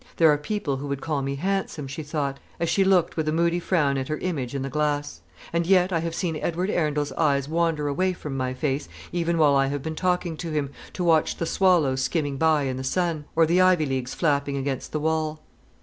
[0.17, 3.31] "There are people who would call me handsome," she thought, as she looked with a
[3.31, 5.21] moody frown at her image in the glass;
[5.53, 9.55] "and yet I have seen Edward Arundel's eyes wander away from my face, even while
[9.55, 13.25] I have been talking to him, to watch the swallows skimming by in the sun,
[13.35, 15.39] or the ivy leaves flapping against the wall."